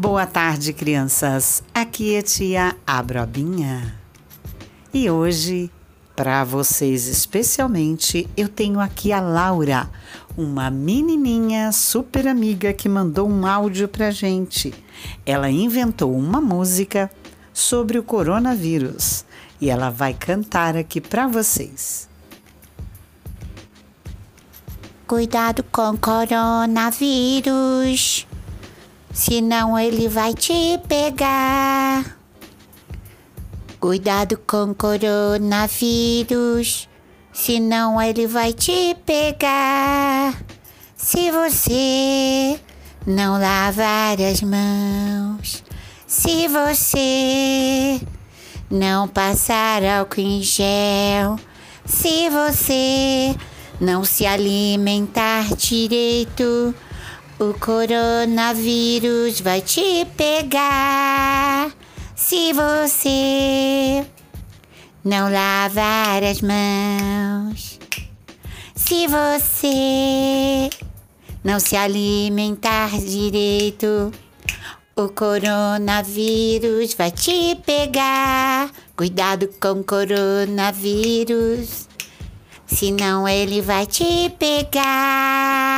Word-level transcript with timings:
Boa 0.00 0.26
tarde, 0.26 0.72
crianças. 0.72 1.60
Aqui 1.74 2.14
é 2.14 2.22
tia 2.22 2.76
Abrobinha. 2.86 3.98
E 4.94 5.10
hoje, 5.10 5.72
para 6.14 6.44
vocês 6.44 7.08
especialmente, 7.08 8.30
eu 8.36 8.48
tenho 8.48 8.78
aqui 8.78 9.10
a 9.10 9.20
Laura, 9.20 9.90
uma 10.36 10.70
menininha 10.70 11.72
super 11.72 12.28
amiga 12.28 12.72
que 12.72 12.88
mandou 12.88 13.28
um 13.28 13.44
áudio 13.44 13.88
pra 13.88 14.12
gente. 14.12 14.72
Ela 15.26 15.50
inventou 15.50 16.16
uma 16.16 16.40
música 16.40 17.10
sobre 17.52 17.98
o 17.98 18.02
coronavírus 18.04 19.24
e 19.60 19.68
ela 19.68 19.90
vai 19.90 20.14
cantar 20.14 20.76
aqui 20.76 21.00
para 21.00 21.26
vocês. 21.26 22.08
Cuidado 25.08 25.64
com 25.64 25.96
coronavírus 25.96 26.68
senão 29.18 29.76
ele 29.76 30.08
vai 30.08 30.32
te 30.32 30.78
pegar. 30.86 32.16
Cuidado 33.80 34.38
com 34.46 34.72
coronavírus, 34.72 36.88
senão 37.32 38.00
ele 38.00 38.28
vai 38.28 38.52
te 38.52 38.96
pegar. 39.04 40.40
Se 40.96 41.32
você 41.32 42.60
não 43.04 43.40
lavar 43.40 44.20
as 44.20 44.40
mãos, 44.40 45.64
se 46.06 46.46
você 46.46 48.00
não 48.70 49.08
passar 49.08 49.84
álcool 49.84 50.20
em 50.20 50.42
gel, 50.42 51.40
se 51.84 52.30
você 52.30 53.34
não 53.80 54.04
se 54.04 54.24
alimentar 54.24 55.56
direito, 55.56 56.72
o 57.40 57.54
coronavírus 57.54 59.40
vai 59.40 59.60
te 59.60 60.04
pegar 60.16 61.70
se 62.16 62.52
você 62.52 64.04
não 65.04 65.30
lavar 65.30 66.24
as 66.24 66.42
mãos. 66.42 67.78
Se 68.74 69.06
você 69.06 70.68
não 71.44 71.60
se 71.60 71.76
alimentar 71.76 72.98
direito, 72.98 74.10
o 74.96 75.08
coronavírus 75.08 76.92
vai 76.94 77.12
te 77.12 77.54
pegar. 77.64 78.68
Cuidado 78.96 79.48
com 79.60 79.80
o 79.80 79.84
coronavírus, 79.84 81.88
senão 82.66 83.28
ele 83.28 83.60
vai 83.60 83.86
te 83.86 84.28
pegar. 84.40 85.77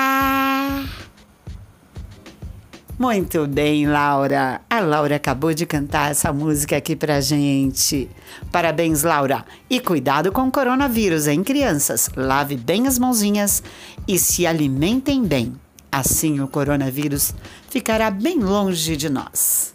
Muito 3.01 3.47
bem, 3.47 3.87
Laura. 3.87 4.61
A 4.69 4.79
Laura 4.81 5.17
acabou 5.17 5.55
de 5.55 5.65
cantar 5.65 6.11
essa 6.11 6.31
música 6.35 6.77
aqui 6.77 6.95
pra 6.95 7.19
gente. 7.23 8.11
Parabéns, 8.53 9.05
Laura. 9.05 9.43
E 9.71 9.81
cuidado 9.81 10.31
com 10.31 10.43
o 10.43 10.51
coronavírus, 10.51 11.27
hein, 11.27 11.43
crianças? 11.43 12.11
Lave 12.15 12.59
bem 12.59 12.87
as 12.87 12.99
mãozinhas 12.99 13.63
e 14.07 14.19
se 14.19 14.47
alimentem 14.47 15.25
bem. 15.25 15.55
Assim 15.91 16.41
o 16.41 16.47
coronavírus 16.47 17.35
ficará 17.71 18.11
bem 18.11 18.39
longe 18.39 18.95
de 18.99 19.09
nós. 19.09 19.73